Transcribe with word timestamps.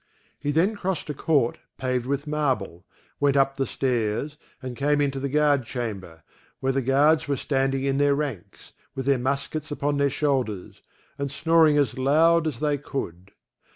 He 0.39 0.49
then 0.49 0.75
crossed 0.75 1.11
a 1.11 1.13
court 1.13 1.59
paved 1.77 2.07
with 2.07 2.25
marble, 2.25 2.87
went 3.19 3.37
up 3.37 3.55
the 3.57 3.67
stairs, 3.67 4.35
and 4.59 4.75
came 4.75 4.99
into 4.99 5.19
the 5.19 5.29
guard 5.29 5.63
chamber, 5.63 6.23
where 6.59 6.71
the 6.71 6.81
guards 6.81 7.27
were 7.27 7.37
standing 7.37 7.83
in 7.83 7.99
their 7.99 8.15
ranks, 8.15 8.73
with 8.95 9.05
their 9.05 9.19
muskets 9.19 9.69
upon 9.69 9.97
their 9.97 10.09
shoulders, 10.09 10.81
and 11.19 11.29
snoring 11.29 11.77
as 11.77 11.99
loud 11.99 12.47
as 12.47 12.59
they 12.61 12.79
could. 12.79 13.33